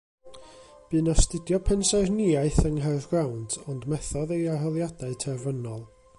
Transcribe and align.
Bu'n 0.93 1.09
astudio 1.11 1.59
pensaernïaeth 1.67 2.57
yng 2.71 2.75
Nghaergrawnt 2.81 3.59
ond 3.75 3.87
methodd 3.95 4.35
ei 4.39 4.45
arholiadau 4.57 5.17
terfynol. 5.27 5.89